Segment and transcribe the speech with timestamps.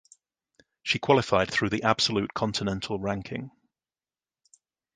[0.81, 3.51] She qualified through the Absolute Continental Ranking.